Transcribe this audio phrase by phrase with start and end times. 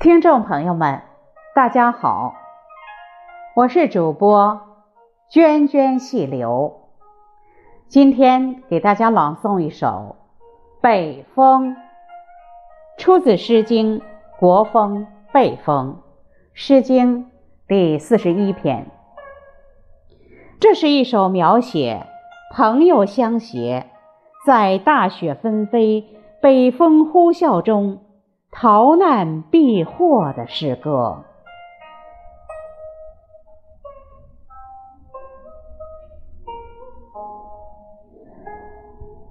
[0.00, 1.02] 听众朋友们，
[1.56, 2.36] 大家好，
[3.56, 4.60] 我是主播
[5.28, 6.82] 涓涓细流。
[7.88, 10.14] 今天给大家朗诵一首
[10.80, 11.74] 《北风》，
[12.96, 13.98] 出自《诗经·
[14.38, 15.00] 国风·
[15.32, 15.96] 北风》，
[16.54, 17.24] 《诗经》
[17.66, 18.86] 第四十一篇。
[20.60, 22.06] 这是一首描写
[22.54, 23.86] 朋友相携，
[24.46, 26.04] 在大雪纷飞、
[26.40, 27.98] 北风呼啸中。
[28.50, 31.24] 逃难避祸的诗歌。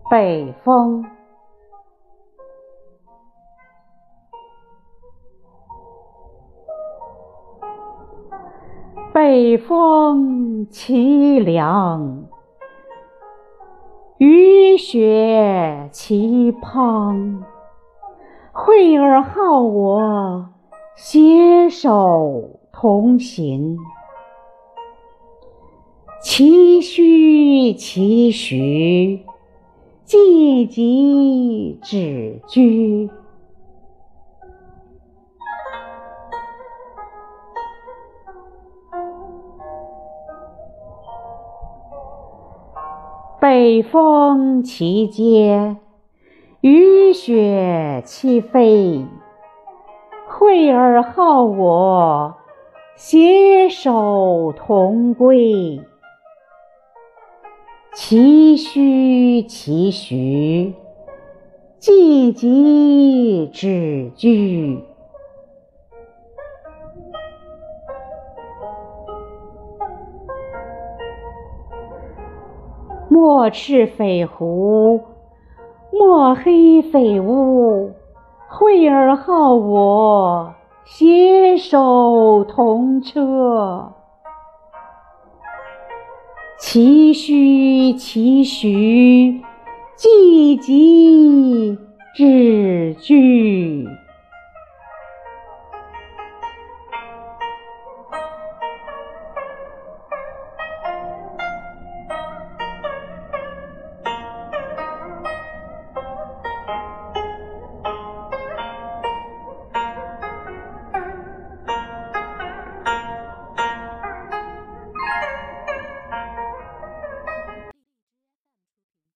[0.10, 1.04] 北风，
[9.14, 12.24] 北风凄凉，
[14.20, 17.57] 雨雪齐滂。
[18.60, 20.50] 惠而好我，
[20.96, 23.78] 携手同行。
[26.24, 29.24] 其虚其徐，
[30.06, 33.12] 既疾止居。
[43.40, 45.78] 北风其嗟。
[46.62, 49.06] 雨雪齐飞，
[50.28, 52.36] 惠而好我，
[52.96, 55.80] 携手同归。
[57.94, 60.74] 其虚其徐，
[61.78, 64.84] 既疾止居。
[73.10, 75.17] 莫赤匪狐。
[75.92, 77.94] 墨黑匪乌，
[78.50, 80.54] 惠而好我，
[80.86, 83.94] 携手同车。
[86.60, 89.42] 其虚其徐，
[89.96, 91.78] 既及
[92.16, 93.88] 止居。